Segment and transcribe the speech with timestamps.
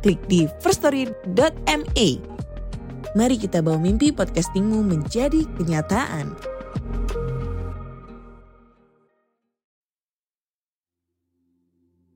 [0.00, 2.08] klik di firststory.me.
[3.14, 6.30] Mari kita bawa mimpi podcastingmu menjadi kenyataan.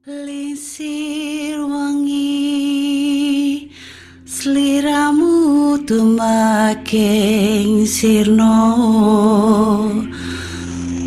[0.04, 3.72] Lisir wangi
[4.28, 8.60] Seliramu tumaking sirno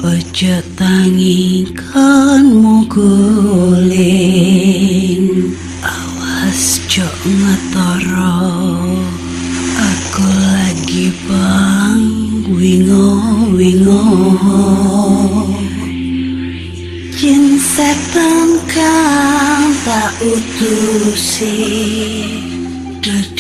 [0.02, 4.66] Ojo tangikanmu guling
[6.48, 8.40] Awas jok ngetoro
[9.76, 12.00] Aku lagi bang
[12.48, 13.20] wingo
[13.52, 14.00] wingo
[17.20, 21.52] Jin setan kang tak utusi
[23.04, 23.36] Dadyo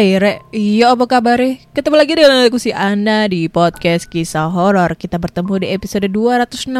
[0.00, 1.36] Hai Re, iya apa kabar?
[1.76, 4.96] Ketemu lagi dengan aku si Anda di podcast kisah horor.
[4.96, 6.72] Kita bertemu di episode 261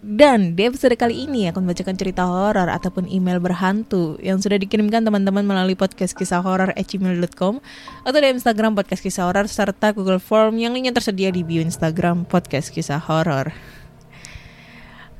[0.00, 5.04] dan di episode kali ini akan membacakan cerita horor ataupun email berhantu yang sudah dikirimkan
[5.04, 7.60] teman-teman melalui podcast kisah horor gmail.com
[8.08, 12.24] atau di Instagram podcast kisah horor serta Google Form yang linknya tersedia di bio Instagram
[12.24, 13.52] podcast kisah horor.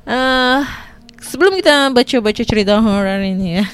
[0.09, 0.61] Eh,
[1.21, 3.65] sebelum kita baca-baca cerita horor ini ya.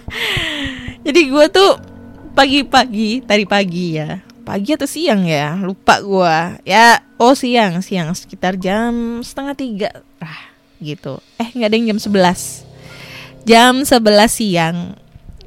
[1.04, 1.91] Jadi gue tuh
[2.32, 4.20] pagi-pagi tadi pagi ya.
[4.42, 5.54] Pagi atau siang ya?
[5.60, 6.58] Lupa gua.
[6.66, 8.10] Ya oh siang siang.
[8.16, 9.90] Sekitar jam setengah tiga.
[10.18, 10.50] Lah
[10.82, 11.22] gitu.
[11.38, 12.72] Eh nggak ada yang jam 11
[13.44, 13.92] jam 11
[14.30, 14.76] siang.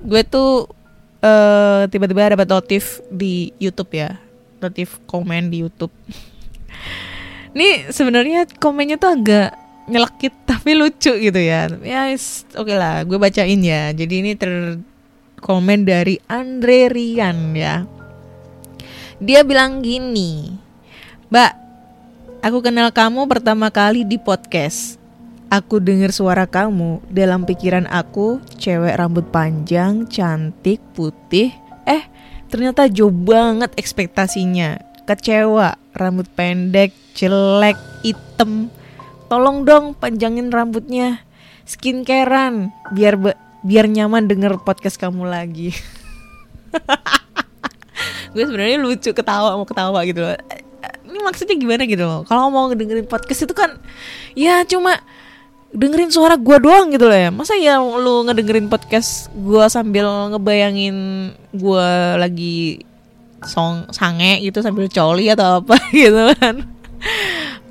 [0.06, 0.70] Gue tuh
[1.24, 4.20] eh tiba-tiba dapat notif di YouTube ya.
[4.62, 5.92] Notif komen di YouTube.
[7.56, 9.50] Ini sebenarnya komennya tuh agak
[9.88, 11.72] nyelekit tapi lucu gitu ya.
[11.82, 12.12] Ya
[12.56, 13.04] oke lah.
[13.08, 13.96] Gue bacain ya.
[13.96, 14.80] Jadi ini ter
[15.40, 17.86] komen dari Andre Rian ya.
[19.20, 20.52] Dia bilang gini,
[21.32, 21.52] Mbak,
[22.44, 25.00] aku kenal kamu pertama kali di podcast.
[25.48, 31.54] Aku dengar suara kamu dalam pikiran aku, cewek rambut panjang, cantik, putih.
[31.86, 32.04] Eh,
[32.50, 34.82] ternyata jauh banget ekspektasinya.
[35.06, 38.74] Kecewa, rambut pendek, jelek, hitam.
[39.30, 41.22] Tolong dong panjangin rambutnya.
[41.64, 45.74] Skincarean biar be- biar nyaman denger podcast kamu lagi.
[48.38, 50.38] gue sebenarnya lucu ketawa mau ketawa gitu loh.
[51.10, 52.22] Ini maksudnya gimana gitu loh?
[52.30, 53.82] Kalau mau dengerin podcast itu kan
[54.38, 55.02] ya cuma
[55.74, 57.34] dengerin suara gue doang gitu loh ya.
[57.34, 60.06] Masa ya lu ngedengerin podcast gue sambil
[60.38, 60.98] ngebayangin
[61.58, 61.90] gue
[62.22, 62.86] lagi
[63.42, 66.70] song sange gitu sambil coli atau apa gitu kan.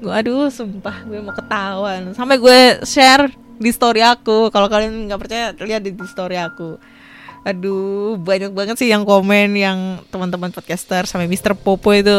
[0.02, 2.10] Gue aduh sumpah gue mau ketahuan.
[2.18, 4.50] Sampai gue share di story aku.
[4.50, 6.78] Kalau kalian nggak percaya lihat di, story aku.
[7.44, 11.52] Aduh, banyak banget sih yang komen yang teman-teman podcaster sampai Mr.
[11.52, 12.12] Popo itu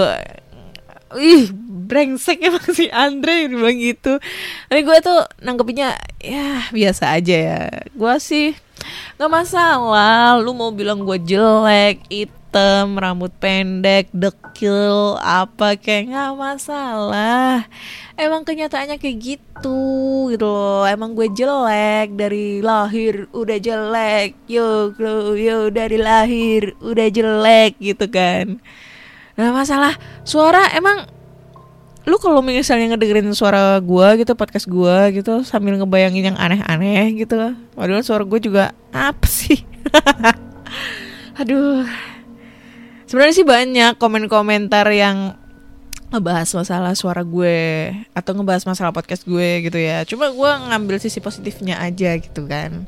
[1.15, 1.49] ih
[1.85, 4.21] brengsek emang si Andre bilang gitu.
[4.69, 7.61] Tapi gue tuh nanggepinnya ya biasa aja ya.
[7.93, 8.53] Gue sih
[9.17, 10.37] nggak masalah.
[10.41, 12.05] Lu mau bilang gue jelek,
[12.55, 17.67] hitam, rambut pendek, dekil, apa kayak nggak masalah.
[18.15, 20.87] Emang kenyataannya kayak gitu gitu loh.
[20.87, 24.39] Emang gue jelek dari lahir udah jelek.
[24.47, 24.95] Yo,
[25.35, 28.63] yo, dari lahir udah jelek gitu kan.
[29.35, 31.11] Nah masalah suara emang
[32.07, 37.33] lu kalau misalnya ngedengerin suara gua gitu podcast gua gitu sambil ngebayangin yang aneh-aneh gitu
[37.73, 39.65] padahal suara gue juga apa sih
[41.41, 41.81] aduh
[43.15, 45.39] sebenarnya sih banyak komen-komentar yang
[46.11, 50.03] ngebahas masalah suara gue atau ngebahas masalah podcast gue gitu ya.
[50.03, 52.83] Cuma gue ngambil sisi positifnya aja gitu kan.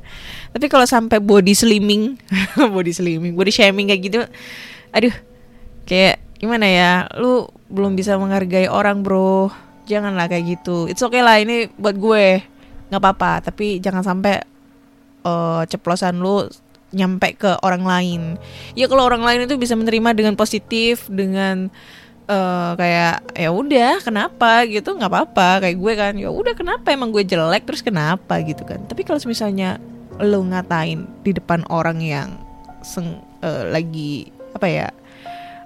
[0.52, 2.20] Tapi kalau sampai body slimming
[2.76, 4.20] body slimming body shaming kayak gitu
[4.92, 5.16] aduh
[5.88, 9.48] kayak gimana ya lu belum bisa menghargai orang bro.
[9.88, 10.92] Janganlah kayak gitu.
[10.92, 12.44] It's okay lah ini buat gue.
[12.92, 14.44] Nggak apa-apa tapi jangan sampai
[15.24, 16.52] eh, ceplosan lu
[16.96, 18.22] nyampe ke orang lain.
[18.74, 21.68] Ya kalau orang lain itu bisa menerima dengan positif dengan
[22.28, 24.64] eh, kayak ya udah kenapa?
[24.68, 25.68] gitu nggak apa-apa.
[25.68, 28.40] Kayak gue kan ya udah kenapa emang gue jelek terus kenapa?
[28.44, 28.80] gitu kan.
[28.88, 29.82] Tapi kalau misalnya
[30.18, 32.30] lu ngatain di depan orang yang
[32.82, 34.88] seng, eh, lagi apa ya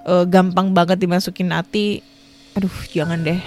[0.10, 2.02] eh, gampang banget dimasukin hati
[2.58, 3.42] aduh jangan deh.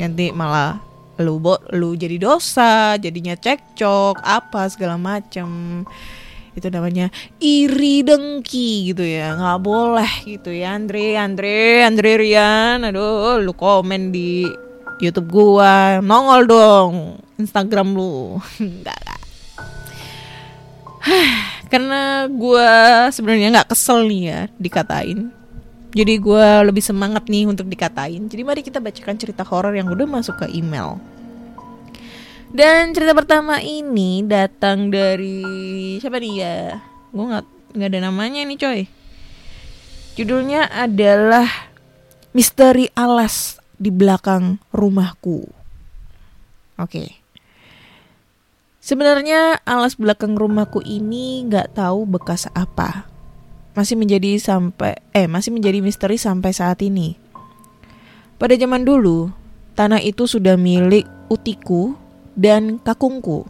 [0.00, 0.80] Nanti malah
[1.20, 5.84] lu bo lu jadi dosa jadinya cekcok apa segala macem
[6.56, 9.34] itu namanya iri dengki gitu ya.
[9.36, 12.78] Nggak boleh gitu ya Andre Andre Andre Rian.
[12.86, 14.46] Aduh lu komen di
[15.02, 16.00] YouTube gua.
[16.02, 16.92] Nongol dong
[17.38, 18.38] Instagram lu.
[18.60, 19.10] Enggak
[21.70, 22.68] karena gua
[23.14, 25.30] sebenarnya nggak kesel nih ya dikatain.
[25.90, 28.26] Jadi gua lebih semangat nih untuk dikatain.
[28.30, 30.98] Jadi mari kita bacakan cerita horor yang udah masuk ke email
[32.50, 36.56] dan cerita pertama ini datang dari siapa nih ya?
[37.14, 37.46] Gue nggak
[37.78, 38.80] nggak ada namanya nih coy.
[40.18, 41.46] Judulnya adalah
[42.34, 45.48] Misteri Alas di belakang rumahku.
[46.76, 47.16] Oke.
[48.80, 53.06] Sebenarnya alas belakang rumahku ini nggak tahu bekas apa.
[53.76, 57.14] Masih menjadi sampai eh masih menjadi misteri sampai saat ini.
[58.40, 59.28] Pada zaman dulu,
[59.76, 61.92] tanah itu sudah milik utiku
[62.40, 63.44] dan kakungku.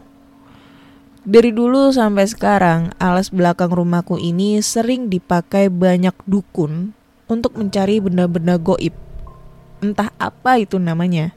[1.23, 6.91] Dari dulu sampai sekarang, alas belakang rumahku ini sering dipakai banyak dukun
[7.31, 8.91] untuk mencari benda-benda goib.
[9.79, 11.31] Entah apa itu namanya.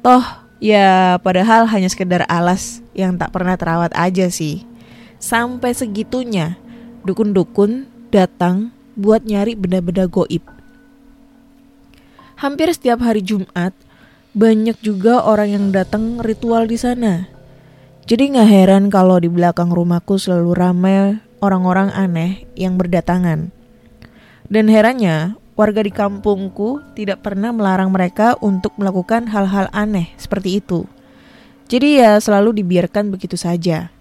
[0.00, 0.24] Toh,
[0.64, 4.64] ya padahal hanya sekedar alas yang tak pernah terawat aja sih.
[5.20, 6.56] Sampai segitunya,
[7.04, 10.46] dukun-dukun datang buat nyari benda-benda goib.
[12.40, 13.76] Hampir setiap hari Jumat,
[14.30, 17.26] banyak juga orang yang datang ritual di sana.
[18.06, 23.50] Jadi nggak heran kalau di belakang rumahku selalu ramai orang-orang aneh yang berdatangan.
[24.50, 30.86] Dan herannya, warga di kampungku tidak pernah melarang mereka untuk melakukan hal-hal aneh seperti itu.
[31.70, 33.94] Jadi ya selalu dibiarkan begitu saja.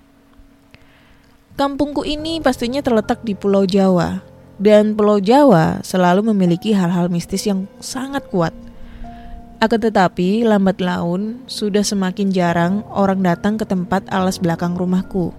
[1.53, 4.23] Kampungku ini pastinya terletak di Pulau Jawa,
[4.57, 8.69] dan Pulau Jawa selalu memiliki hal-hal mistis yang sangat kuat.
[9.59, 15.35] Akan tetapi, lambat laun sudah semakin jarang orang datang ke tempat alas belakang rumahku.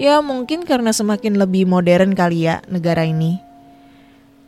[0.00, 3.36] Ya, mungkin karena semakin lebih modern kali ya negara ini.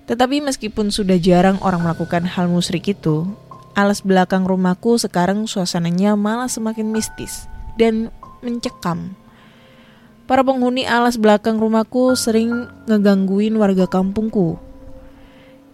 [0.08, 3.28] Tetapi meskipun sudah jarang orang melakukan hal musyrik itu,
[3.76, 7.44] alas belakang rumahku sekarang suasananya malah semakin mistis
[7.76, 8.08] dan
[8.40, 9.12] mencekam.
[10.24, 14.56] Para penghuni alas belakang rumahku sering ngegangguin warga kampungku.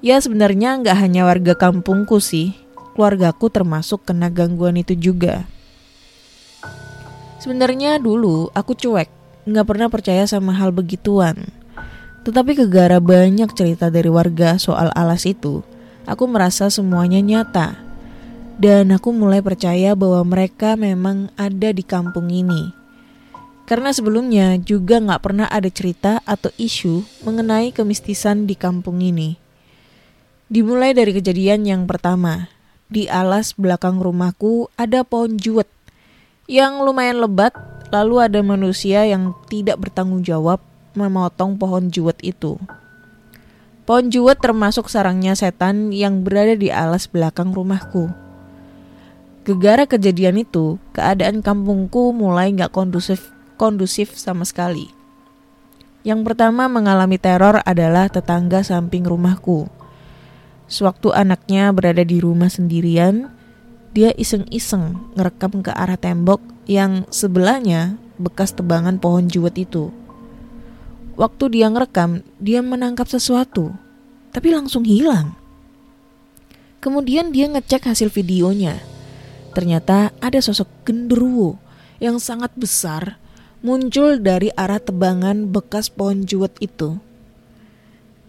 [0.02, 2.58] Ya sebenarnya nggak hanya warga kampungku sih,
[3.00, 5.49] keluargaku termasuk kena gangguan itu juga.
[7.41, 9.08] Sebenarnya dulu aku cuek,
[9.49, 11.49] nggak pernah percaya sama hal begituan.
[12.29, 15.64] Tetapi kegara banyak cerita dari warga soal alas itu,
[16.05, 17.81] aku merasa semuanya nyata.
[18.61, 22.76] Dan aku mulai percaya bahwa mereka memang ada di kampung ini.
[23.64, 29.41] Karena sebelumnya juga nggak pernah ada cerita atau isu mengenai kemistisan di kampung ini.
[30.53, 32.59] Dimulai dari kejadian yang pertama,
[32.90, 35.70] di alas belakang rumahku ada pohon juwet
[36.50, 37.54] yang lumayan lebat,
[37.94, 40.58] lalu ada manusia yang tidak bertanggung jawab
[40.98, 42.58] memotong pohon juwet itu.
[43.87, 48.10] Pohon juwet termasuk sarangnya setan yang berada di alas belakang rumahku.
[49.46, 54.90] Gegara kejadian itu, keadaan kampungku mulai nggak kondusif kondusif sama sekali.
[56.02, 59.70] Yang pertama mengalami teror adalah tetangga samping rumahku.
[60.70, 63.27] Sewaktu anaknya berada di rumah sendirian,
[63.91, 66.39] dia iseng-iseng ngerekam ke arah tembok
[66.70, 69.91] yang sebelahnya bekas tebangan pohon juwet itu.
[71.19, 73.74] Waktu dia ngerekam, dia menangkap sesuatu,
[74.31, 75.34] tapi langsung hilang.
[76.79, 78.79] Kemudian dia ngecek hasil videonya.
[79.53, 81.58] Ternyata ada sosok genderuwo
[81.98, 83.19] yang sangat besar
[83.60, 86.96] muncul dari arah tebangan bekas pohon juwet itu.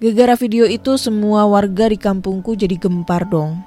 [0.02, 3.62] Gegara video itu semua warga di kampungku jadi gempar dong.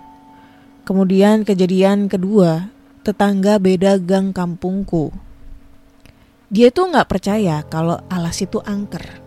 [0.82, 2.74] Kemudian kejadian kedua,
[3.06, 5.14] tetangga beda gang kampungku.
[6.50, 9.22] Dia tuh nggak percaya kalau alas itu angker.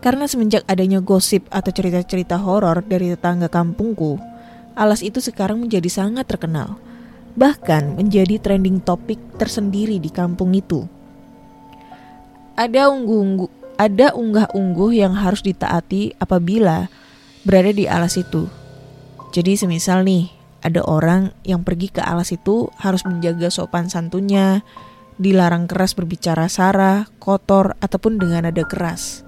[0.00, 4.16] Karena semenjak adanya gosip atau cerita-cerita horor dari tetangga kampungku,
[4.72, 6.80] alas itu sekarang menjadi sangat terkenal.
[7.36, 10.88] Bahkan menjadi trending topik tersendiri di kampung itu.
[12.56, 16.92] Ada unggu-unggu ada unggah-ungguh yang harus ditaati apabila
[17.48, 18.44] berada di alas itu.
[19.32, 20.28] Jadi semisal nih,
[20.60, 24.60] ada orang yang pergi ke alas itu harus menjaga sopan santunnya,
[25.16, 29.24] dilarang keras berbicara sara, kotor, ataupun dengan nada keras.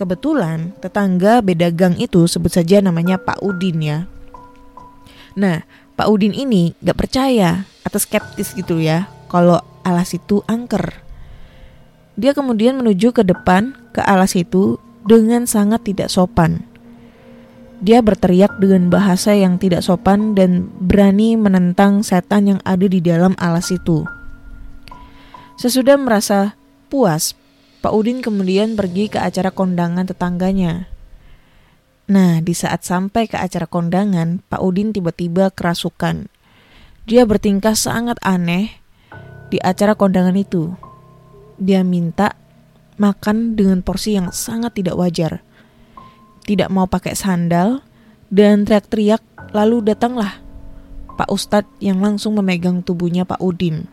[0.00, 3.98] Kebetulan tetangga beda gang itu sebut saja namanya Pak Udin ya.
[5.36, 5.60] Nah,
[5.92, 11.01] Pak Udin ini gak percaya atau skeptis gitu ya kalau alas itu angker.
[12.16, 14.76] Dia kemudian menuju ke depan ke alas itu
[15.08, 16.64] dengan sangat tidak sopan.
[17.82, 23.34] Dia berteriak dengan bahasa yang tidak sopan dan berani menentang setan yang ada di dalam
[23.42, 24.06] alas itu.
[25.58, 26.54] Sesudah merasa
[26.86, 27.34] puas,
[27.82, 30.86] Pak Udin kemudian pergi ke acara kondangan tetangganya.
[32.06, 36.30] Nah, di saat sampai ke acara kondangan, Pak Udin tiba-tiba kerasukan.
[37.10, 38.78] Dia bertingkah sangat aneh
[39.50, 40.91] di acara kondangan itu.
[41.60, 42.36] Dia minta
[42.96, 45.42] makan dengan porsi yang sangat tidak wajar
[46.42, 47.82] tidak mau pakai sandal,
[48.32, 49.22] dan teriak-teriak
[49.54, 50.42] lalu datanglah
[51.14, 53.86] Pak Ustadz yang langsung memegang tubuhnya Pak Udin.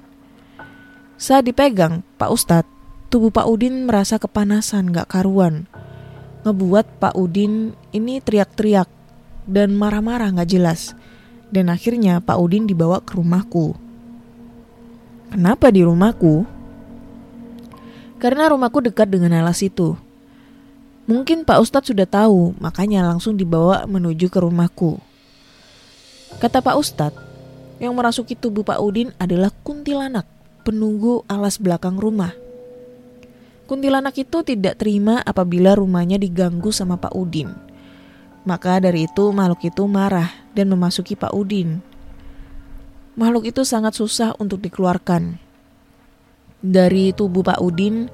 [1.20, 2.72] Saat dipegang Pak Ustadz,
[3.12, 5.68] tubuh Pak Udin merasa kepanasan gak karuan.
[6.48, 8.88] Ngebuat Pak Udin ini teriak-teriak
[9.46, 10.96] dan marah-marah gak jelas.
[11.52, 13.76] Dan akhirnya Pak Udin dibawa ke rumahku.
[15.36, 16.48] Kenapa di rumahku?
[18.20, 19.96] Karena rumahku dekat dengan alas itu.
[21.10, 25.00] Mungkin Pak Ustadz sudah tahu, makanya langsung dibawa menuju ke rumahku.
[26.38, 27.18] Kata Pak Ustadz,
[27.82, 30.28] yang merasuki tubuh Pak Udin adalah kuntilanak,
[30.62, 32.36] penunggu alas belakang rumah.
[33.66, 37.50] Kuntilanak itu tidak terima apabila rumahnya diganggu sama Pak Udin.
[38.44, 41.82] Maka dari itu makhluk itu marah dan memasuki Pak Udin.
[43.18, 45.49] Makhluk itu sangat susah untuk dikeluarkan.
[46.60, 48.12] Dari tubuh Pak Udin,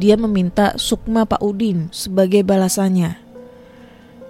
[0.00, 3.20] dia meminta sukma Pak Udin sebagai balasannya.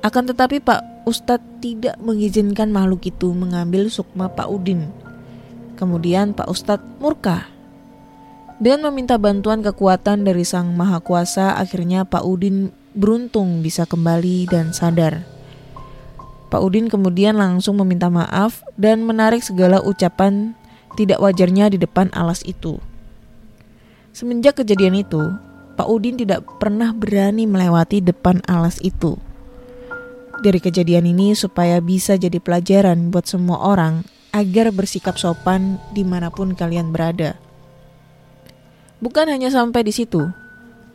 [0.02, 4.90] Akan tetapi Pak Ustadz tidak mengizinkan makhluk itu mengambil sukma Pak Udin.
[5.78, 7.46] Kemudian Pak Ustadz murka
[8.62, 11.54] dan meminta bantuan kekuatan dari Sang Maha Kuasa.
[11.54, 15.22] Akhirnya Pak Udin beruntung bisa kembali dan sadar.
[16.50, 20.52] Pak Udin kemudian langsung meminta maaf dan menarik segala ucapan
[20.98, 22.76] tidak wajarnya di depan alas itu.
[24.12, 25.32] Semenjak kejadian itu,
[25.72, 29.16] Pak Udin tidak pernah berani melewati depan alas itu.
[30.44, 34.04] Dari kejadian ini supaya bisa jadi pelajaran buat semua orang
[34.36, 37.40] agar bersikap sopan di mana pun kalian berada.
[39.00, 40.28] Bukan hanya sampai di situ,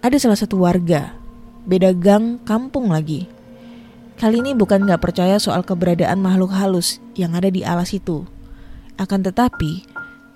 [0.05, 1.17] ada salah satu warga,
[1.65, 3.25] beda gang kampung lagi.
[4.17, 8.29] Kali ini bukan gak percaya soal keberadaan makhluk halus yang ada di alas itu.
[8.97, 9.86] Akan tetapi,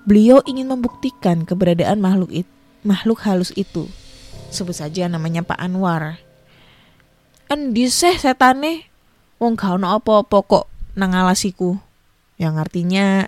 [0.05, 2.49] beliau ingin membuktikan keberadaan makhluk, it,
[2.81, 3.89] makhluk halus itu
[4.51, 6.19] sebut saja namanya Pak Anwar.
[7.47, 8.91] Endi seh setane
[9.39, 11.79] wong gak ono apa-apa kok nang alasiku.
[12.35, 13.25] Yang artinya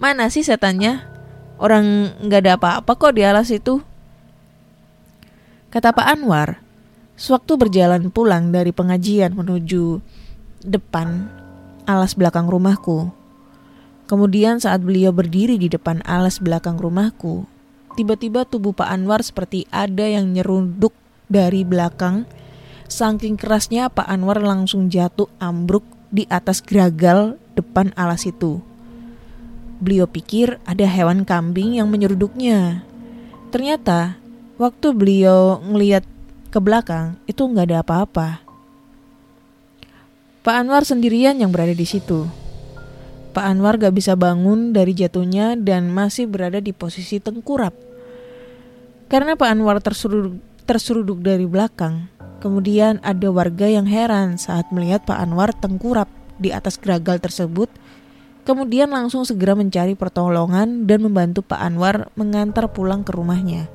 [0.00, 1.04] mana sih setannya?
[1.54, 3.78] Orang nggak ada apa-apa kok di alas itu.
[5.70, 6.58] Kata Pak Anwar,
[7.14, 10.02] sewaktu berjalan pulang dari pengajian menuju
[10.66, 11.30] depan
[11.86, 13.10] alas belakang rumahku.
[14.04, 17.46] Kemudian saat beliau berdiri di depan alas belakang rumahku,
[17.94, 20.90] Tiba-tiba tubuh Pak Anwar seperti ada yang nyerunduk
[21.30, 22.26] dari belakang.
[22.90, 28.58] Saking kerasnya Pak Anwar langsung jatuh ambruk di atas geragal depan alas itu.
[29.78, 32.82] Beliau pikir ada hewan kambing yang menyeruduknya.
[33.54, 34.18] Ternyata
[34.58, 36.02] waktu beliau ngeliat
[36.50, 38.28] ke belakang itu nggak ada apa-apa.
[40.42, 42.43] Pak Anwar sendirian yang berada di situ.
[43.34, 47.74] Pak Anwar gak bisa bangun dari jatuhnya dan masih berada di posisi tengkurap.
[49.10, 50.38] Karena Pak Anwar terseruduk,
[50.70, 52.06] terseruduk dari belakang,
[52.38, 56.06] kemudian ada warga yang heran saat melihat Pak Anwar tengkurap
[56.38, 57.66] di atas geragal tersebut,
[58.46, 63.66] kemudian langsung segera mencari pertolongan dan membantu Pak Anwar mengantar pulang ke rumahnya.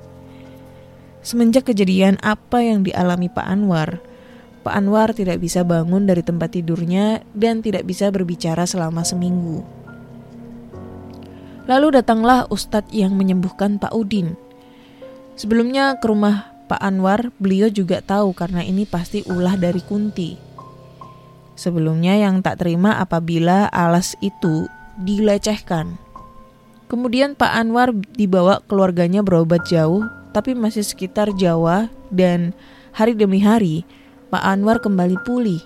[1.19, 3.99] Semenjak kejadian apa yang dialami Pak Anwar,
[4.69, 9.65] Pak Anwar tidak bisa bangun dari tempat tidurnya dan tidak bisa berbicara selama seminggu.
[11.65, 14.37] Lalu datanglah Ustadz yang menyembuhkan Pak Udin.
[15.33, 20.37] Sebelumnya ke rumah Pak Anwar, beliau juga tahu karena ini pasti ulah dari Kunti.
[21.57, 24.69] Sebelumnya yang tak terima apabila alas itu
[25.01, 25.97] dilecehkan.
[26.85, 32.53] Kemudian Pak Anwar dibawa keluarganya berobat jauh, tapi masih sekitar Jawa dan
[32.93, 33.81] hari demi hari
[34.29, 35.57] Pak Anwar kembali pulih.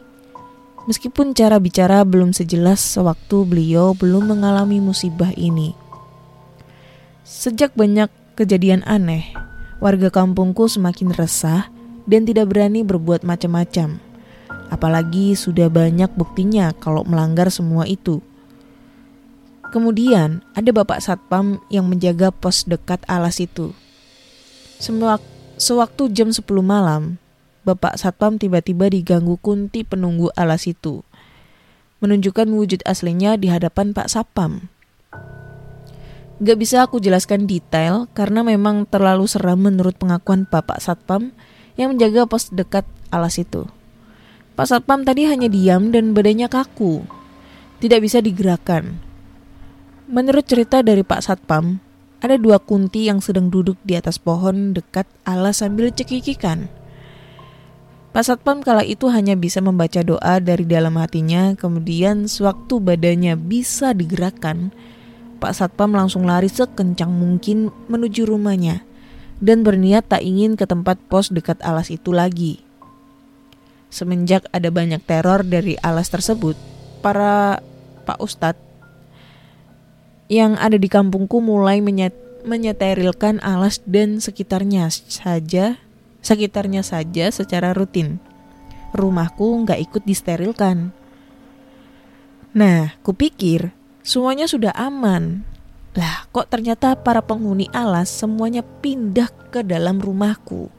[0.87, 5.75] Meskipun cara bicara belum sejelas sewaktu beliau belum mengalami musibah ini.
[7.27, 8.07] Sejak banyak
[8.39, 9.27] kejadian aneh,
[9.83, 11.67] warga kampungku semakin resah
[12.07, 13.99] dan tidak berani berbuat macam-macam.
[14.71, 18.23] Apalagi sudah banyak buktinya kalau melanggar semua itu.
[19.75, 23.75] Kemudian ada bapak satpam yang menjaga pos dekat alas itu.
[25.59, 27.19] Sewaktu jam 10 malam,
[27.63, 30.99] Bapak Satpam tiba-tiba diganggu Kunti penunggu alas itu.
[32.03, 34.67] Menunjukkan wujud aslinya di hadapan Pak Satpam.
[36.43, 41.31] Gak bisa aku jelaskan detail karena memang terlalu seram menurut pengakuan Bapak Satpam
[41.79, 42.83] yang menjaga pos dekat
[43.15, 43.63] alas itu.
[44.59, 47.07] Pak Satpam tadi hanya diam dan badannya kaku.
[47.79, 48.99] Tidak bisa digerakkan.
[50.11, 51.79] Menurut cerita dari Pak Satpam,
[52.19, 56.82] ada dua kunti yang sedang duduk di atas pohon dekat alas sambil cekikikan.
[58.13, 63.97] Pak Satpam kala itu hanya bisa membaca doa dari dalam hatinya, kemudian sewaktu badannya bisa
[63.97, 64.69] digerakkan,
[65.41, 68.85] Pak Satpam langsung lari sekencang mungkin menuju rumahnya
[69.41, 72.61] dan berniat tak ingin ke tempat pos dekat alas itu lagi.
[73.89, 76.53] Semenjak ada banyak teror dari alas tersebut,
[77.01, 77.65] para
[78.05, 78.61] Pak Ustadz
[80.29, 82.13] yang ada di kampungku mulai menyet
[82.45, 85.81] menyeterilkan alas dan sekitarnya saja
[86.23, 88.17] sekitarnya saja secara rutin.
[88.95, 90.95] Rumahku nggak ikut disterilkan.
[92.55, 95.43] Nah, kupikir semuanya sudah aman.
[95.93, 100.71] Lah, kok ternyata para penghuni alas semuanya pindah ke dalam rumahku.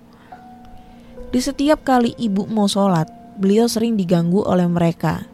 [1.30, 3.06] Di setiap kali ibu mau sholat,
[3.38, 5.26] beliau sering diganggu oleh mereka.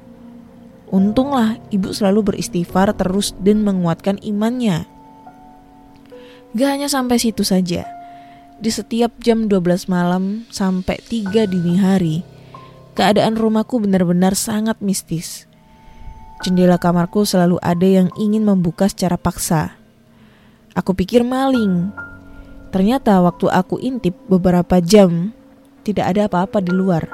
[0.91, 4.85] Untunglah ibu selalu beristighfar terus dan menguatkan imannya.
[6.57, 8.00] Gak hanya sampai situ saja
[8.61, 12.21] di setiap jam 12 malam sampai 3 dini hari,
[12.93, 15.49] keadaan rumahku benar-benar sangat mistis.
[16.45, 19.77] Jendela kamarku selalu ada yang ingin membuka secara paksa.
[20.77, 21.93] Aku pikir maling.
[22.69, 25.33] Ternyata waktu aku intip beberapa jam,
[25.83, 27.09] tidak ada apa-apa di luar.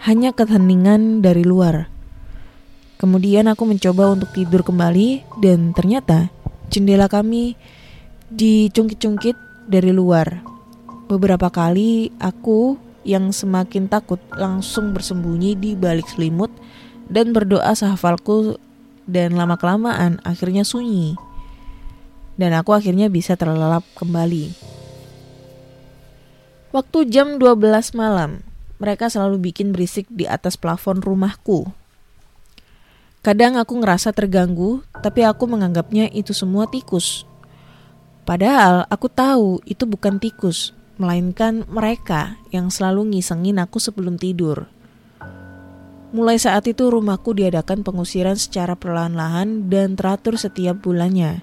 [0.00, 1.92] Hanya keheningan dari luar.
[3.00, 6.28] Kemudian aku mencoba untuk tidur kembali dan ternyata
[6.68, 7.56] jendela kami
[8.32, 9.36] dicungkit-cungkit
[9.68, 10.59] dari luar.
[11.10, 16.54] Beberapa kali aku yang semakin takut langsung bersembunyi di balik selimut
[17.10, 18.62] dan berdoa sehafalku
[19.10, 21.18] dan lama-kelamaan akhirnya sunyi.
[22.38, 24.54] Dan aku akhirnya bisa terlelap kembali.
[26.70, 27.58] Waktu jam 12
[27.98, 28.46] malam,
[28.78, 31.74] mereka selalu bikin berisik di atas plafon rumahku.
[33.26, 37.26] Kadang aku ngerasa terganggu, tapi aku menganggapnya itu semua tikus.
[38.22, 40.70] Padahal aku tahu itu bukan tikus,
[41.00, 44.68] melainkan mereka yang selalu ngisengin aku sebelum tidur.
[46.12, 51.40] Mulai saat itu rumahku diadakan pengusiran secara perlahan-lahan dan teratur setiap bulannya.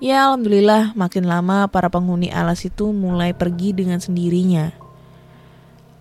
[0.00, 4.76] Ya alhamdulillah makin lama para penghuni alas itu mulai pergi dengan sendirinya.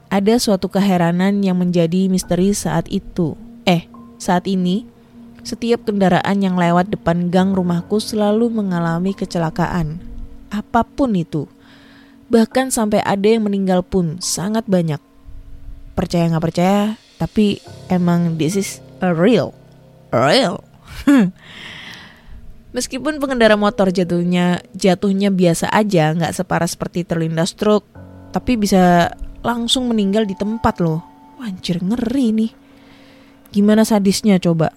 [0.10, 3.38] Ada suatu keheranan yang menjadi misteri saat itu.
[3.70, 3.86] Eh,
[4.18, 4.90] saat ini,
[5.46, 10.02] setiap kendaraan yang lewat depan gang rumahku selalu mengalami kecelakaan.
[10.50, 11.46] Apa pun itu
[12.30, 15.02] Bahkan sampai ada yang meninggal pun sangat banyak.
[15.98, 17.58] Percaya nggak percaya, tapi
[17.90, 19.58] emang this is a real,
[20.14, 20.62] real.
[22.78, 27.90] Meskipun pengendara motor jatuhnya jatuhnya biasa aja, nggak separah seperti terlindas truk,
[28.30, 29.10] tapi bisa
[29.42, 31.02] langsung meninggal di tempat loh.
[31.42, 32.52] Wanjir ngeri nih.
[33.50, 34.70] Gimana sadisnya coba?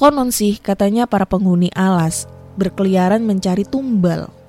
[0.00, 2.24] Konon sih katanya para penghuni alas
[2.56, 4.39] berkeliaran mencari tumbal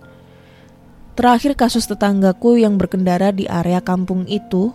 [1.11, 4.71] Terakhir kasus tetanggaku yang berkendara di area kampung itu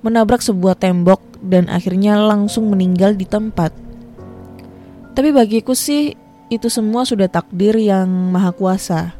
[0.00, 3.72] menabrak sebuah tembok dan akhirnya langsung meninggal di tempat.
[5.12, 6.16] Tapi bagiku sih
[6.48, 9.12] itu semua sudah takdir yang maha kuasa.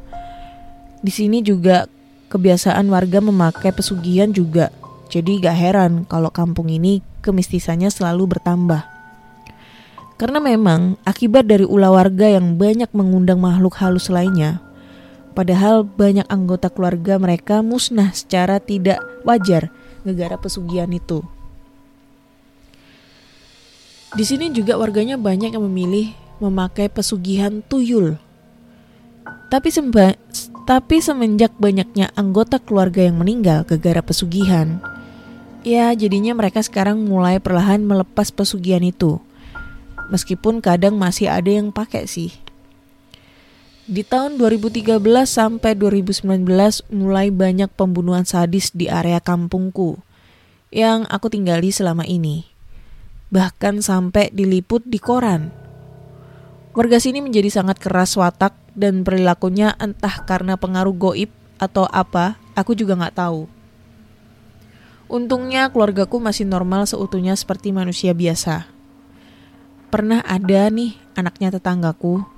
[1.04, 1.84] Di sini juga
[2.32, 4.72] kebiasaan warga memakai pesugihan juga.
[5.12, 8.82] Jadi gak heran kalau kampung ini kemistisannya selalu bertambah.
[10.16, 14.62] Karena memang akibat dari ulah warga yang banyak mengundang makhluk halus lainnya,
[15.34, 19.74] Padahal banyak anggota keluarga mereka musnah secara tidak wajar
[20.06, 21.26] negara pesugihan itu.
[24.14, 28.14] Di sini juga warganya banyak yang memilih memakai pesugihan tuyul.
[29.50, 29.68] Tapi
[30.64, 34.78] tapi semenjak banyaknya anggota keluarga yang meninggal gara pesugihan,
[35.66, 39.18] ya jadinya mereka sekarang mulai perlahan melepas pesugihan itu.
[40.14, 42.43] Meskipun kadang masih ada yang pakai sih.
[43.84, 44.96] Di tahun 2013
[45.28, 46.24] sampai 2019
[46.88, 50.00] mulai banyak pembunuhan sadis di area kampungku
[50.72, 52.48] yang aku tinggali selama ini.
[53.28, 55.52] Bahkan sampai diliput di koran.
[56.72, 61.28] Warga sini menjadi sangat keras watak dan perilakunya entah karena pengaruh goib
[61.60, 63.44] atau apa, aku juga nggak tahu.
[65.12, 68.64] Untungnya keluargaku masih normal seutuhnya seperti manusia biasa.
[69.92, 72.33] Pernah ada nih anaknya tetanggaku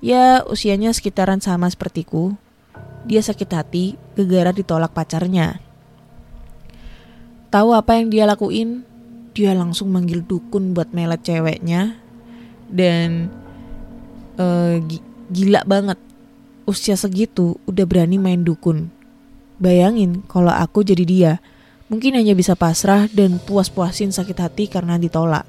[0.00, 2.32] Ya usianya sekitaran sama sepertiku.
[3.04, 3.84] Dia sakit hati
[4.16, 5.60] gegara ditolak pacarnya.
[7.52, 8.84] Tahu apa yang dia lakuin?
[9.36, 11.96] Dia langsung manggil dukun buat melet ceweknya
[12.70, 13.28] dan
[14.40, 14.80] uh,
[15.30, 15.94] Gila banget.
[16.66, 18.90] Usia segitu udah berani main dukun.
[19.62, 21.32] Bayangin kalau aku jadi dia.
[21.86, 25.46] Mungkin hanya bisa pasrah dan puas-puasin sakit hati karena ditolak.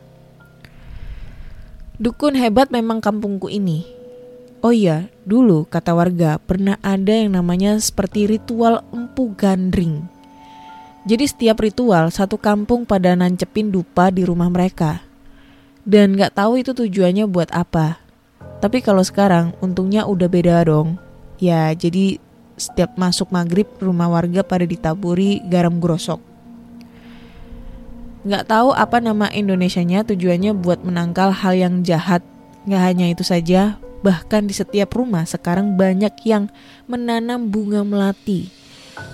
[2.01, 4.00] Dukun hebat memang kampungku ini.
[4.61, 10.05] Oh iya, dulu kata warga pernah ada yang namanya seperti ritual empu gandring.
[11.01, 15.01] Jadi setiap ritual satu kampung pada nancepin dupa di rumah mereka.
[15.81, 17.97] Dan gak tahu itu tujuannya buat apa.
[18.61, 21.01] Tapi kalau sekarang untungnya udah beda dong.
[21.41, 22.21] Ya jadi
[22.53, 26.21] setiap masuk maghrib rumah warga pada ditaburi garam grosok.
[28.29, 32.21] Gak tahu apa nama Indonesianya tujuannya buat menangkal hal yang jahat.
[32.69, 36.49] Gak hanya itu saja, bahkan di setiap rumah sekarang banyak yang
[36.85, 38.49] menanam bunga melati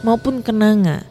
[0.01, 1.03] maupun kenanga.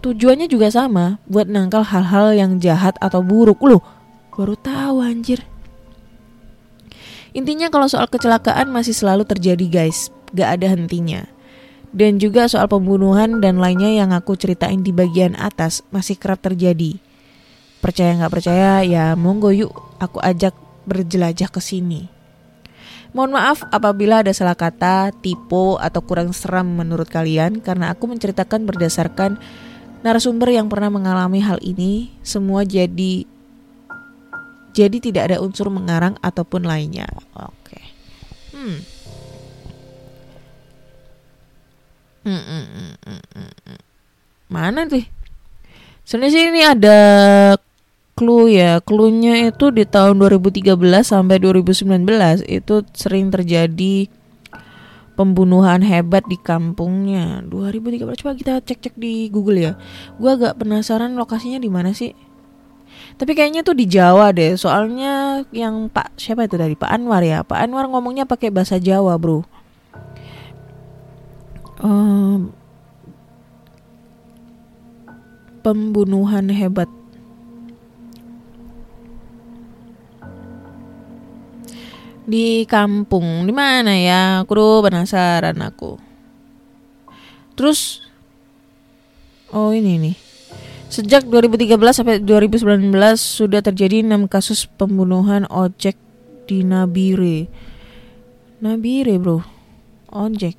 [0.00, 3.56] Tujuannya juga sama, buat nangkal hal-hal yang jahat atau buruk.
[3.64, 3.80] Loh,
[4.36, 5.40] baru tahu anjir.
[7.34, 11.26] Intinya kalau soal kecelakaan masih selalu terjadi guys, gak ada hentinya.
[11.94, 16.98] Dan juga soal pembunuhan dan lainnya yang aku ceritain di bagian atas masih kerap terjadi.
[17.78, 19.70] Percaya nggak percaya ya monggo yuk
[20.02, 20.56] aku ajak
[20.90, 22.13] berjelajah ke sini.
[23.14, 28.66] Mohon maaf apabila ada salah kata, tipe, atau kurang seram menurut kalian karena aku menceritakan
[28.66, 29.38] berdasarkan
[30.02, 32.10] narasumber yang pernah mengalami hal ini.
[32.26, 33.22] Semua jadi
[34.74, 37.06] jadi tidak ada unsur mengarang ataupun lainnya.
[37.38, 37.78] Oke.
[38.50, 38.82] Hmm.
[42.26, 43.80] Hmm, hmm, hmm, hmm, hmm, hmm.
[44.50, 45.06] Mana nih?
[46.02, 46.98] Sebenarnya sih ini ada
[48.14, 48.78] clue ya.
[48.80, 54.08] Clue-nya itu di tahun 2013 sampai 2019 itu sering terjadi
[55.14, 57.42] pembunuhan hebat di kampungnya.
[57.46, 59.72] 2013 coba kita cek-cek di Google ya.
[60.18, 62.14] Gua agak penasaran lokasinya di mana sih?
[63.14, 64.58] Tapi kayaknya tuh di Jawa deh.
[64.58, 67.46] Soalnya yang Pak siapa itu dari Pak Anwar ya.
[67.46, 69.46] Pak Anwar ngomongnya pakai bahasa Jawa, Bro.
[71.78, 72.54] Um,
[75.62, 76.90] pembunuhan hebat.
[82.24, 84.40] Di kampung, di mana ya?
[84.44, 86.00] Aku tuh penasaran aku.
[87.54, 88.00] Terus
[89.54, 90.16] Oh ini nih
[90.90, 95.98] Sejak 2013 sampai 2019 sudah terjadi 6 kasus pembunuhan ojek
[96.46, 97.50] di Nabire.
[98.62, 99.42] Nabire, Bro.
[100.14, 100.54] Ojek.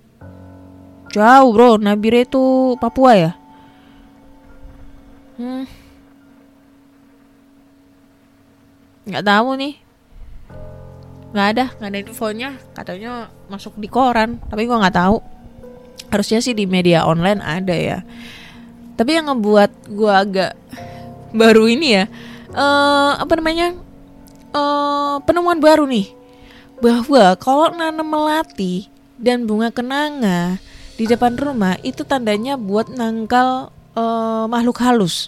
[1.15, 1.79] Jauh, Bro.
[1.79, 3.31] Nabire itu Papua ya?
[5.39, 5.63] Hmm.
[9.07, 9.84] Nggak tahu nih.
[11.35, 12.49] Nggak ada, nggak ada infonya.
[12.71, 13.11] Katanya
[13.51, 15.19] masuk di koran, tapi gua nggak tahu.
[16.07, 17.99] Harusnya sih di media online ada ya.
[18.95, 20.55] Tapi yang ngebuat gue agak
[21.35, 22.07] baru ini ya,
[22.55, 23.75] uh, apa namanya,
[24.55, 26.15] uh, penemuan baru nih,
[26.79, 28.87] bahwa kalau nanam melati
[29.19, 30.63] dan bunga kenanga
[30.95, 35.27] di depan rumah itu tandanya buat nangkal uh, makhluk halus.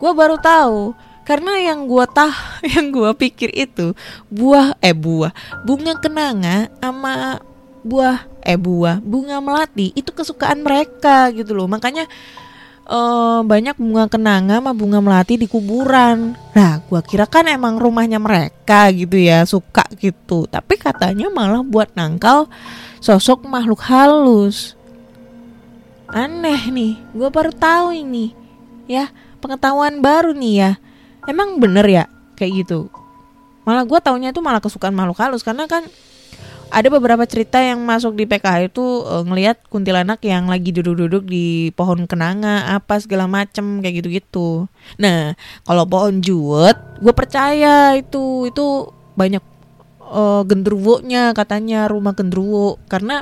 [0.00, 2.34] Gue baru tahu karena yang gue tah
[2.74, 3.94] yang gue pikir itu
[4.28, 5.32] buah eh buah
[5.66, 7.38] bunga kenanga sama
[7.82, 12.06] buah eh buah bunga melati itu kesukaan mereka gitu loh makanya
[12.86, 16.34] uh, banyak bunga kenanga sama bunga melati di kuburan.
[16.56, 20.48] Nah, gua kira kan emang rumahnya mereka gitu ya, suka gitu.
[20.48, 22.50] Tapi katanya malah buat nangkal
[22.98, 24.74] sosok makhluk halus.
[26.10, 28.34] Aneh nih, gua baru tahu ini.
[28.90, 29.08] Ya,
[29.38, 30.72] pengetahuan baru nih ya.
[31.28, 32.04] Emang bener ya?
[32.34, 32.90] Kayak gitu.
[33.62, 35.46] Malah gua taunya itu malah kesukaan makhluk halus.
[35.46, 35.86] Karena kan
[36.72, 41.68] ada beberapa cerita yang masuk di PKH itu uh, ngelihat kuntilanak yang lagi duduk-duduk di
[41.76, 44.66] pohon kenanga apa segala macem kayak gitu-gitu.
[44.96, 45.36] Nah
[45.68, 48.48] kalau pohon juwet, gue percaya itu.
[48.48, 49.44] Itu banyak
[50.00, 52.80] uh, gendruwonya katanya rumah gendruwo.
[52.88, 53.20] Karena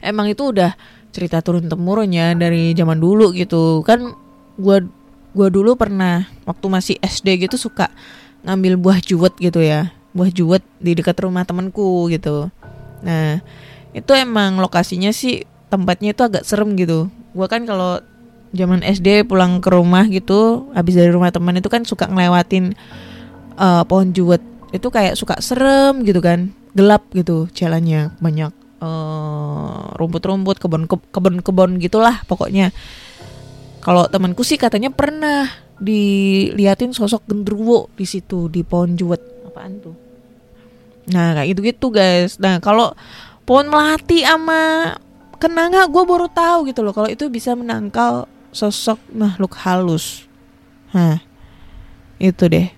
[0.00, 0.72] emang itu udah
[1.12, 3.84] cerita turun temurun ya dari zaman dulu gitu.
[3.84, 4.16] Kan
[4.56, 4.76] gue
[5.38, 7.94] gua dulu pernah waktu masih SD gitu suka
[8.42, 12.50] ngambil buah juwet gitu ya buah juwet di dekat rumah temanku gitu.
[13.06, 13.38] Nah,
[13.94, 17.06] itu emang lokasinya sih tempatnya itu agak serem gitu.
[17.36, 18.02] Gua kan kalau
[18.50, 22.74] zaman SD pulang ke rumah gitu, habis dari rumah teman itu kan suka ngelewatin
[23.54, 24.42] uh, pohon juwet.
[24.74, 32.24] Itu kayak suka serem gitu kan, gelap gitu jalannya, banyak uh, rumput-rumput, kebun kebun-kebun gitulah
[32.26, 32.72] pokoknya.
[33.88, 35.48] Kalau temanku sih katanya pernah
[35.80, 39.48] diliatin sosok gendruwo di situ di pohon juwet.
[39.48, 39.96] Apaan tuh?
[41.08, 42.36] Nah kayak gitu gitu guys.
[42.36, 42.92] Nah kalau
[43.48, 44.92] pohon melati sama
[45.40, 50.28] kenanga gue baru tahu gitu loh kalau itu bisa menangkal sosok makhluk halus.
[50.92, 51.24] Hah.
[52.20, 52.68] Itu deh.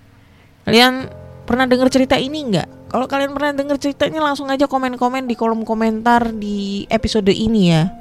[0.63, 1.11] Kalian
[1.43, 2.87] pernah dengar cerita ini nggak?
[2.87, 8.00] Kalau kalian pernah denger ceritanya langsung aja komen-komen di kolom komentar di episode ini ya.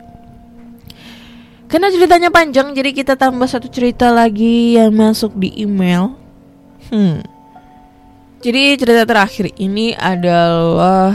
[1.69, 6.17] Karena ceritanya panjang, jadi kita tambah satu cerita lagi yang masuk di email.
[6.89, 7.21] Hmm.
[8.41, 11.13] Jadi cerita terakhir ini adalah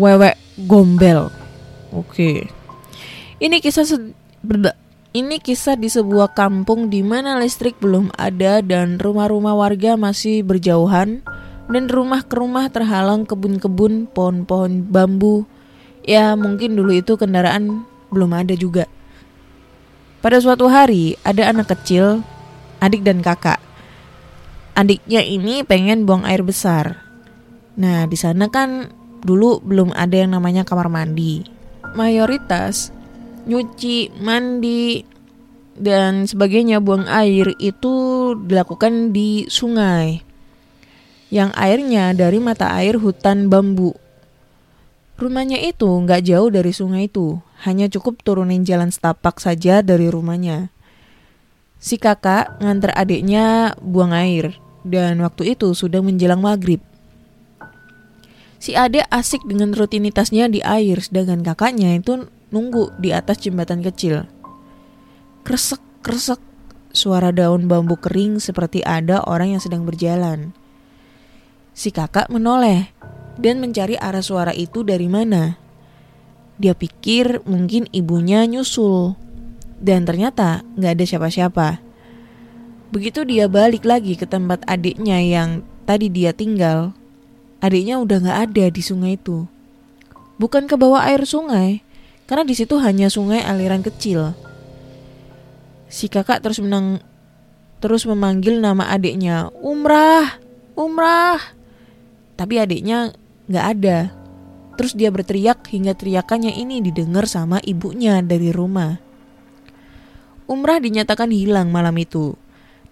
[0.00, 0.32] Wewe
[0.64, 1.28] Gombel.
[1.92, 2.48] Oke.
[3.36, 3.84] Ini kisah
[5.12, 11.20] ini kisah di sebuah kampung di mana listrik belum ada dan rumah-rumah warga masih berjauhan
[11.68, 15.44] dan rumah ke rumah terhalang kebun-kebun, pohon-pohon bambu.
[16.00, 18.88] Ya, mungkin dulu itu kendaraan belum ada juga.
[20.22, 22.22] Pada suatu hari, ada anak kecil,
[22.78, 23.58] adik dan kakak.
[24.78, 27.02] Adiknya ini pengen buang air besar.
[27.74, 28.86] Nah, di sana kan
[29.26, 31.42] dulu belum ada yang namanya kamar mandi.
[31.98, 32.94] Mayoritas
[33.50, 35.02] nyuci, mandi,
[35.74, 37.94] dan sebagainya buang air itu
[38.46, 40.22] dilakukan di sungai.
[41.34, 43.90] Yang airnya dari mata air hutan bambu.
[45.18, 50.74] Rumahnya itu nggak jauh dari sungai itu, hanya cukup turunin jalan setapak saja dari rumahnya.
[51.82, 56.82] Si kakak nganter adiknya buang air, dan waktu itu sudah menjelang maghrib.
[58.62, 64.30] Si adik asik dengan rutinitasnya di air, sedangkan kakaknya itu nunggu di atas jembatan kecil.
[65.42, 66.38] Kresek, kresek,
[66.94, 70.54] suara daun bambu kering seperti ada orang yang sedang berjalan.
[71.74, 72.94] Si kakak menoleh
[73.40, 75.61] dan mencari arah suara itu dari mana.
[76.62, 79.18] Dia pikir mungkin ibunya nyusul.
[79.82, 81.68] Dan ternyata nggak ada siapa-siapa.
[82.94, 86.94] Begitu dia balik lagi ke tempat adiknya yang tadi dia tinggal,
[87.58, 89.50] adiknya udah nggak ada di sungai itu.
[90.38, 91.82] Bukan ke bawah air sungai,
[92.30, 94.38] karena di situ hanya sungai aliran kecil.
[95.90, 97.02] Si kakak terus menang
[97.82, 100.38] terus memanggil nama adiknya, Umrah,
[100.78, 101.42] Umrah.
[102.38, 103.10] Tapi adiknya
[103.50, 103.98] nggak ada.
[104.76, 108.96] Terus dia berteriak hingga teriakannya ini didengar sama ibunya dari rumah.
[110.48, 112.36] Umrah dinyatakan hilang malam itu.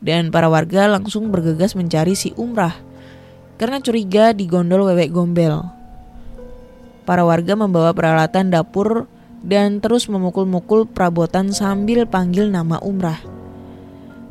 [0.01, 2.73] Dan para warga langsung bergegas mencari si Umrah.
[3.61, 5.61] Karena curiga digondol wewek gombel.
[7.05, 9.05] Para warga membawa peralatan dapur
[9.41, 13.21] dan terus memukul-mukul perabotan sambil panggil nama Umrah.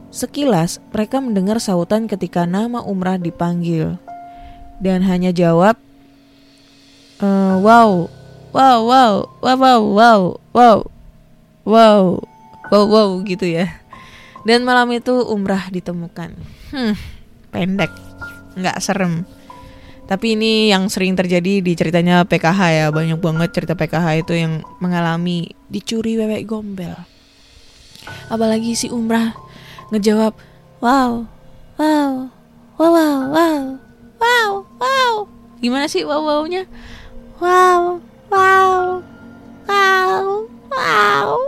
[0.10, 4.02] Sekilas mereka mendengar sautan ketika nama Umrah dipanggil.
[4.82, 5.78] Dan hanya jawab,
[7.20, 8.08] "Eh, wow,
[8.56, 10.22] wow, wow, wow, wow, wow,
[10.56, 10.78] wow,
[11.68, 12.02] wow,
[12.72, 13.68] wow, wow gitu ya.
[14.48, 16.32] Dan malam itu umrah ditemukan.
[16.72, 16.96] Hmm,
[17.52, 17.92] pendek,
[18.56, 19.28] nggak serem.
[20.10, 24.66] Tapi ini yang sering terjadi di ceritanya PKH ya, banyak banget cerita PKH itu yang
[24.82, 26.98] mengalami dicuri wewek gombel.
[28.32, 29.38] Apalagi si umrah
[29.94, 30.34] ngejawab,
[30.82, 31.28] wow,
[31.78, 32.12] wow,
[32.80, 33.62] wow, wow, wow,
[34.18, 34.52] wow,
[34.82, 35.14] wow.
[35.60, 36.64] Gimana sih wow wownya?
[36.66, 36.99] Wow,
[37.40, 38.00] wow,
[38.30, 38.84] wow,
[40.72, 41.40] wow.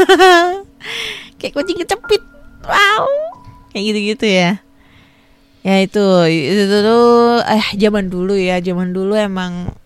[1.38, 2.22] Kayak kucing kecepit.
[2.64, 3.06] Wow.
[3.74, 4.50] Kayak gitu-gitu ya.
[5.60, 9.76] Ya itu itu tuh eh zaman dulu ya, zaman dulu emang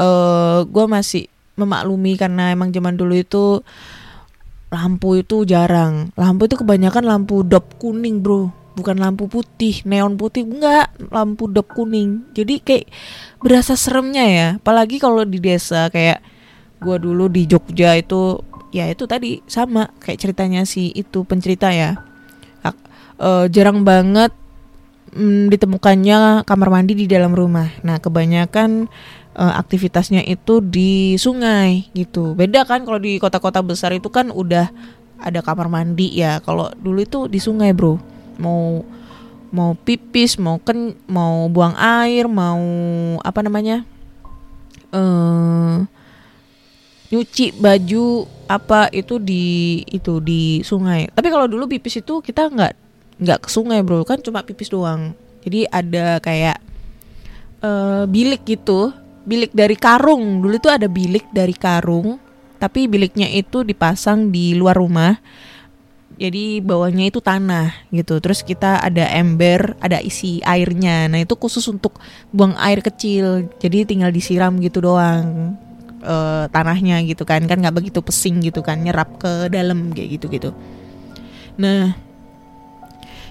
[0.00, 3.62] eh gua masih memaklumi karena emang zaman dulu itu
[4.72, 6.10] lampu itu jarang.
[6.18, 8.65] Lampu itu kebanyakan lampu dop kuning, Bro.
[8.76, 12.28] Bukan lampu putih, neon putih enggak, lampu dop kuning.
[12.36, 12.86] Jadi kayak
[13.40, 14.48] berasa seremnya ya.
[14.60, 16.20] Apalagi kalau di desa kayak
[16.76, 18.36] gua dulu di Jogja itu
[18.70, 21.96] ya itu tadi sama kayak ceritanya si itu pencerita ya.
[23.16, 24.28] Eh, jarang banget
[25.16, 27.72] mm, ditemukannya kamar mandi di dalam rumah.
[27.80, 28.92] Nah, kebanyakan
[29.36, 32.36] eh, aktivitasnya itu di sungai gitu.
[32.36, 34.68] Beda kan kalau di kota-kota besar itu kan udah
[35.16, 36.44] ada kamar mandi ya.
[36.44, 38.15] Kalau dulu itu di sungai, Bro.
[38.36, 38.84] Mau
[39.50, 42.60] mau pipis, mau ken mau buang air, mau
[43.22, 43.86] apa namanya?
[44.94, 45.76] eh
[47.06, 51.10] nyuci baju apa itu di itu di sungai.
[51.10, 52.72] Tapi kalau dulu pipis itu kita nggak
[53.22, 55.14] nggak ke sungai bro, kan cuma pipis doang.
[55.46, 56.58] Jadi ada kayak
[57.62, 58.90] eh bilik gitu,
[59.26, 60.42] bilik dari karung.
[60.42, 62.18] Dulu itu ada bilik dari karung,
[62.58, 65.18] tapi biliknya itu dipasang di luar rumah.
[66.16, 68.16] Jadi bawahnya itu tanah gitu.
[68.24, 71.12] Terus kita ada ember, ada isi airnya.
[71.12, 72.00] Nah itu khusus untuk
[72.32, 73.52] buang air kecil.
[73.60, 75.52] Jadi tinggal disiram gitu doang
[76.00, 77.44] eh, tanahnya gitu kan.
[77.44, 80.50] Kan nggak begitu pesing gitu kan, nyerap ke dalam kayak gitu gitu.
[81.60, 81.92] Nah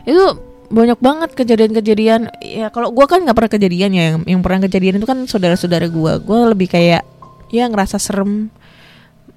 [0.06, 0.26] itu
[0.69, 2.30] banyak banget kejadian-kejadian.
[2.45, 4.04] Ya kalau gua kan nggak pernah kejadian ya.
[4.13, 6.21] Yang, yang pernah kejadian itu kan saudara-saudara gua.
[6.21, 7.02] Gua lebih kayak
[7.50, 8.54] ya ngerasa serem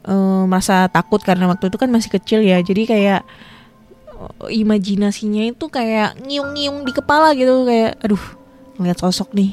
[0.09, 2.59] eh, merasa takut karena waktu itu kan masih kecil ya.
[2.64, 3.21] Jadi kayak
[4.16, 7.68] eh, imajinasinya itu kayak ngiung-ngiung di kepala gitu.
[7.68, 8.25] Kayak aduh
[8.81, 9.53] ngeliat sosok nih.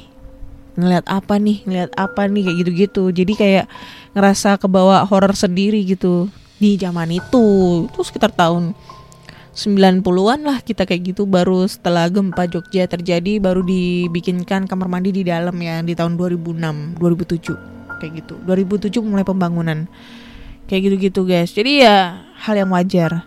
[0.75, 1.57] Ngeliat apa nih?
[1.67, 2.41] Ngeliat apa nih?
[2.47, 3.03] Kayak gitu-gitu.
[3.11, 3.65] Jadi kayak
[4.15, 6.31] ngerasa kebawa horor sendiri gitu.
[6.55, 7.45] Di zaman itu
[7.91, 8.71] itu sekitar tahun
[9.55, 11.23] 90-an lah kita kayak gitu.
[11.23, 16.99] Baru setelah gempa Jogja terjadi baru dibikinkan kamar mandi di dalam ya di tahun 2006
[16.99, 18.35] 2007 kayak gitu.
[18.43, 19.87] 2007 mulai pembangunan
[20.69, 21.53] kayak gitu-gitu guys.
[21.53, 23.25] Jadi ya hal yang wajar.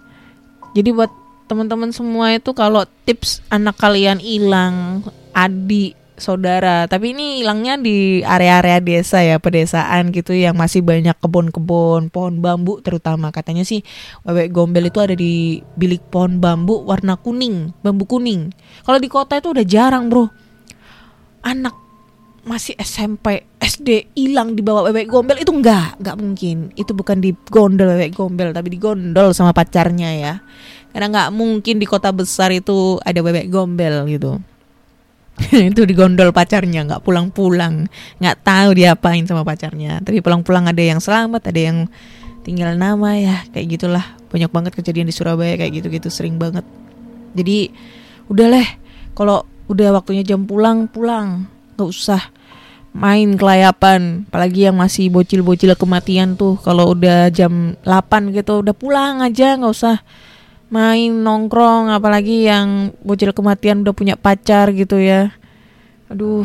[0.77, 1.11] Jadi buat
[1.49, 5.01] teman-teman semua itu kalau tips anak kalian hilang
[5.33, 12.13] adik saudara tapi ini hilangnya di area-area desa ya pedesaan gitu yang masih banyak kebun-kebun
[12.13, 13.33] pohon bambu terutama.
[13.33, 13.81] Katanya sih
[14.27, 18.53] bebek gombel itu ada di bilik pohon bambu warna kuning bambu kuning.
[18.85, 20.29] Kalau di kota itu udah jarang bro.
[21.47, 21.88] Anak
[22.49, 26.57] masih SMP SD hilang di bawah bebek gombel itu enggak enggak mungkin.
[26.73, 30.35] Itu bukan di gondol bebek gombel tapi di gondol sama pacarnya ya.
[30.89, 34.41] Karena nggak mungkin di kota besar itu ada bebek gombel gitu.
[35.71, 37.87] Itu di gondol pacarnya nggak pulang-pulang.
[38.19, 40.03] Nggak tahu dia apain sama pacarnya.
[40.03, 41.79] Tapi pulang-pulang ada yang selamat ada yang
[42.43, 44.03] tinggal nama ya kayak gitulah.
[44.33, 46.67] Banyak banget kejadian di Surabaya kayak gitu-gitu sering banget.
[47.39, 47.71] Jadi
[48.33, 48.69] udah leh
[49.15, 52.35] kalau udah waktunya jam pulang pulang nggak usah
[52.91, 59.23] main kelayapan apalagi yang masih bocil-bocil kematian tuh kalau udah jam 8 gitu udah pulang
[59.23, 60.03] aja nggak usah
[60.69, 65.33] main nongkrong apalagi yang bocil kematian udah punya pacar gitu ya.
[66.13, 66.45] Aduh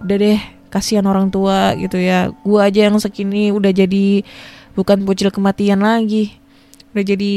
[0.00, 0.40] udah deh
[0.72, 2.32] kasihan orang tua gitu ya.
[2.40, 4.24] Gua aja yang segini udah jadi
[4.72, 6.40] bukan bocil kematian lagi.
[6.96, 7.34] Udah jadi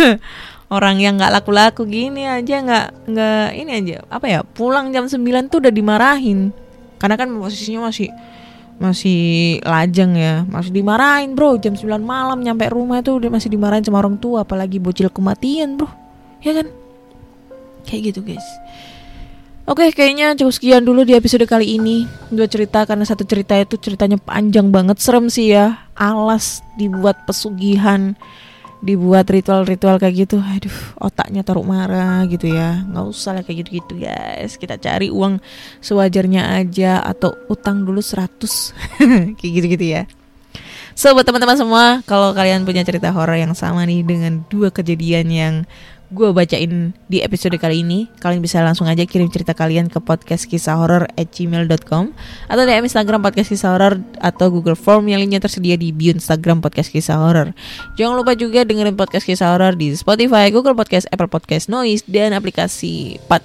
[0.68, 3.96] orang yang nggak laku-laku gini aja nggak nggak ini aja.
[4.12, 6.52] Apa ya pulang jam 9 tuh udah dimarahin.
[7.00, 8.12] Karena kan posisinya masih
[8.78, 9.20] masih
[9.64, 10.44] lajang ya.
[10.44, 11.56] Masih dimarahin bro.
[11.56, 14.44] Jam 9 malam nyampe rumah itu udah masih dimarahin sama orang tua.
[14.44, 15.88] Apalagi bocil kematian bro.
[16.44, 16.68] Ya kan?
[17.88, 18.44] Kayak gitu guys.
[19.68, 22.08] Oke kayaknya cukup sekian dulu di episode kali ini.
[22.32, 25.00] Dua cerita karena satu cerita itu ceritanya panjang banget.
[25.00, 25.88] Serem sih ya.
[25.96, 28.16] Alas dibuat pesugihan
[28.78, 32.86] Dibuat ritual-ritual kayak gitu Aduh otaknya taruh marah gitu ya.
[32.86, 34.54] Nggak usah lah kayak gitu-gitu guys.
[34.54, 35.42] Kita cari uang
[35.82, 38.38] sewajarnya aja Atau utang dulu 100
[39.38, 40.02] Kayak gitu-gitu ya.
[40.98, 45.26] So buat teman-teman semua Kalau kalian punya cerita horor yang sama nih Dengan dua kejadian
[45.30, 45.54] yang
[46.08, 48.08] gue bacain di episode kali ini.
[48.20, 52.16] Kalian bisa langsung aja kirim cerita kalian ke podcast kisah horor at gmail.com
[52.48, 56.64] Atau DM Instagram podcast kisah horor Atau Google Form yang linknya tersedia di bio Instagram
[56.64, 57.52] podcast kisah horor
[58.00, 62.32] Jangan lupa juga dengerin podcast kisah horor di Spotify, Google Podcast, Apple Podcast, Noise Dan
[62.32, 63.44] aplikasi pat,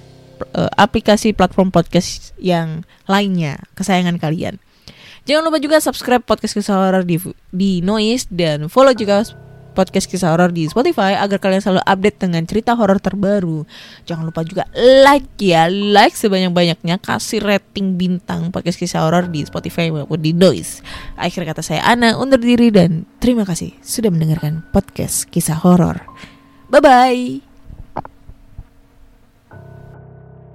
[0.56, 3.60] eh, aplikasi platform podcast yang lainnya.
[3.76, 4.56] Kesayangan kalian.
[5.28, 7.20] Jangan lupa juga subscribe podcast kisah horor di,
[7.52, 9.43] di Noise Dan follow juga
[9.74, 13.66] podcast kisah horor di Spotify agar kalian selalu update dengan cerita horor terbaru.
[14.06, 19.90] Jangan lupa juga like ya, like sebanyak-banyaknya, kasih rating bintang podcast kisah horor di Spotify
[19.90, 20.80] maupun di Noise.
[21.18, 26.06] Akhir kata saya Ana undur diri dan terima kasih sudah mendengarkan podcast kisah horor.
[26.70, 27.53] Bye bye.